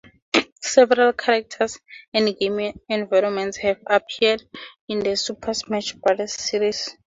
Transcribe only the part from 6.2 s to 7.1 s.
series.